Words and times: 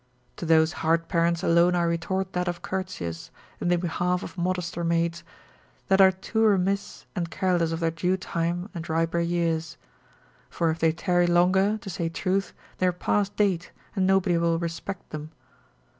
To 0.37 0.47
those 0.47 0.73
hard 0.81 1.07
parents 1.09 1.43
alone 1.43 1.75
I 1.75 1.83
retort 1.83 2.33
that 2.33 2.47
of 2.47 2.63
Curtius, 2.63 3.29
(in 3.59 3.67
the 3.67 3.77
behalf 3.77 4.23
of 4.23 4.35
modester 4.35 4.83
maids), 4.83 5.23
that 5.89 6.01
are 6.01 6.11
too 6.11 6.41
remiss 6.43 7.05
and 7.15 7.29
careless 7.29 7.71
of 7.71 7.81
their 7.81 7.91
due 7.91 8.17
time 8.17 8.67
and 8.73 8.89
riper 8.89 9.19
years. 9.19 9.77
For 10.49 10.71
if 10.71 10.79
they 10.79 10.91
tarry 10.91 11.27
longer, 11.27 11.77
to 11.77 11.89
say 11.91 12.09
truth, 12.09 12.51
they 12.79 12.87
are 12.87 12.91
past 12.91 13.35
date, 13.35 13.69
and 13.95 14.07
nobody 14.07 14.39
will 14.39 14.57
respect 14.57 15.11
them. 15.11 15.29